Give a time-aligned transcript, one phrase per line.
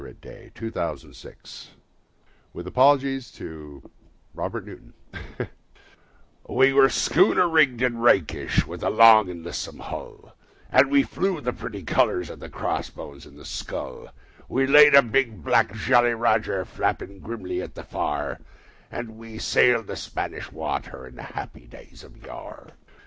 [0.01, 1.67] A BALLAD OF JOHN SILVER 7i
[2.55, 5.49] A BALLAD OF JOHN SILVER
[6.49, 10.35] We were schooner rigged and rakish, with a long and lissome hull,
[10.71, 14.07] And we flew the pretty colours of the cross bones and the skull;
[14.49, 18.39] We'd a big black Jolly Roger flapping grimly at the fore,
[18.89, 22.71] And we sailed the Spanish Water in the happy days of yore.